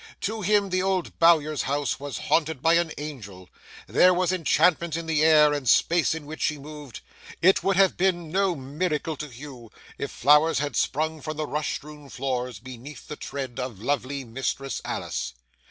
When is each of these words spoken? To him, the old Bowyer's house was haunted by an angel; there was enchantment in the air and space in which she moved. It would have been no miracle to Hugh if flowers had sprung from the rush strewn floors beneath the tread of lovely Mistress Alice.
To 0.21 0.41
him, 0.41 0.71
the 0.71 0.81
old 0.81 1.19
Bowyer's 1.19 1.61
house 1.61 1.99
was 1.99 2.17
haunted 2.17 2.59
by 2.63 2.73
an 2.73 2.91
angel; 2.97 3.51
there 3.85 4.15
was 4.15 4.33
enchantment 4.33 4.95
in 4.95 5.05
the 5.05 5.21
air 5.23 5.53
and 5.53 5.69
space 5.69 6.15
in 6.15 6.25
which 6.25 6.41
she 6.41 6.57
moved. 6.57 7.01
It 7.39 7.63
would 7.63 7.75
have 7.75 7.97
been 7.97 8.31
no 8.31 8.55
miracle 8.55 9.15
to 9.17 9.27
Hugh 9.27 9.69
if 9.99 10.09
flowers 10.09 10.57
had 10.57 10.75
sprung 10.75 11.21
from 11.21 11.37
the 11.37 11.45
rush 11.45 11.75
strewn 11.75 12.09
floors 12.09 12.57
beneath 12.57 13.09
the 13.09 13.15
tread 13.15 13.59
of 13.59 13.79
lovely 13.79 14.23
Mistress 14.25 14.81
Alice. 14.83 15.35